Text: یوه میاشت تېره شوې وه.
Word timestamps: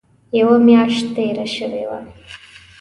یوه 0.39 0.57
میاشت 0.67 1.05
تېره 1.15 1.45
شوې 1.55 1.83
وه. 1.89 1.99